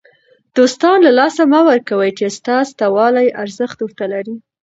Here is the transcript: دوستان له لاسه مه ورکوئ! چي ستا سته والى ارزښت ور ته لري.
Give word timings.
دوستان 0.57 0.97
له 1.05 1.11
لاسه 1.19 1.41
مه 1.51 1.59
ورکوئ! 1.69 2.11
چي 2.17 2.27
ستا 2.37 2.57
سته 2.71 2.85
والى 2.95 3.25
ارزښت 3.43 3.77
ور 3.81 3.91
ته 3.99 4.05
لري. 4.13 4.35